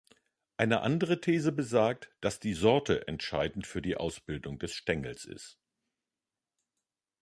[0.57, 5.59] Eine andere These besagt, dass die Sorte entscheidend für die Ausbildung des Stängels ist.